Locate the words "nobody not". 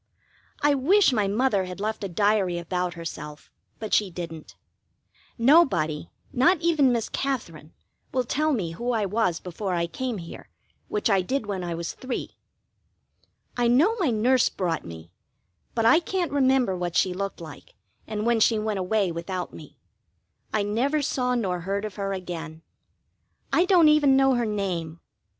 5.37-6.59